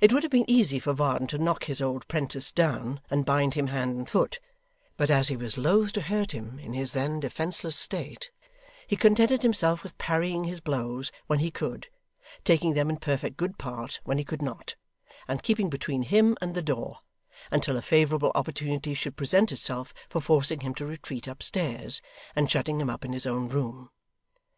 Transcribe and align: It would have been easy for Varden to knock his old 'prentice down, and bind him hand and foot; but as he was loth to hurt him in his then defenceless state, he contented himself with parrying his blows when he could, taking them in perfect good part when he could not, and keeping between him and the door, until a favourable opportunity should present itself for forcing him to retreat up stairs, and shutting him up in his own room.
It 0.00 0.14
would 0.14 0.22
have 0.22 0.32
been 0.32 0.48
easy 0.48 0.78
for 0.78 0.94
Varden 0.94 1.26
to 1.26 1.36
knock 1.36 1.64
his 1.64 1.82
old 1.82 2.08
'prentice 2.08 2.50
down, 2.50 3.02
and 3.10 3.26
bind 3.26 3.52
him 3.52 3.66
hand 3.66 3.94
and 3.94 4.08
foot; 4.08 4.40
but 4.96 5.10
as 5.10 5.28
he 5.28 5.36
was 5.36 5.58
loth 5.58 5.92
to 5.92 6.00
hurt 6.00 6.32
him 6.32 6.58
in 6.58 6.72
his 6.72 6.92
then 6.92 7.20
defenceless 7.20 7.76
state, 7.76 8.30
he 8.86 8.96
contented 8.96 9.42
himself 9.42 9.82
with 9.82 9.98
parrying 9.98 10.44
his 10.44 10.62
blows 10.62 11.12
when 11.26 11.40
he 11.40 11.50
could, 11.50 11.88
taking 12.44 12.72
them 12.72 12.88
in 12.88 12.96
perfect 12.96 13.36
good 13.36 13.58
part 13.58 14.00
when 14.04 14.16
he 14.16 14.24
could 14.24 14.40
not, 14.40 14.74
and 15.28 15.42
keeping 15.42 15.68
between 15.68 16.04
him 16.04 16.38
and 16.40 16.54
the 16.54 16.62
door, 16.62 17.00
until 17.50 17.76
a 17.76 17.82
favourable 17.82 18.32
opportunity 18.34 18.94
should 18.94 19.18
present 19.18 19.52
itself 19.52 19.92
for 20.08 20.22
forcing 20.22 20.60
him 20.60 20.74
to 20.74 20.86
retreat 20.86 21.28
up 21.28 21.42
stairs, 21.42 22.00
and 22.34 22.50
shutting 22.50 22.80
him 22.80 22.88
up 22.88 23.04
in 23.04 23.12
his 23.12 23.26
own 23.26 23.50
room. 23.50 23.90